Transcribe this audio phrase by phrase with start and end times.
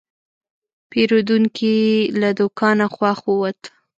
[0.89, 1.77] پیرودونکی
[2.19, 3.61] له دوکانه خوښ ووت.